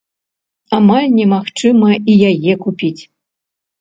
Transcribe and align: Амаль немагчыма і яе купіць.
Амаль 0.77 1.11
немагчыма 1.19 1.91
і 1.99 2.13
яе 2.33 2.53
купіць. 2.67 2.99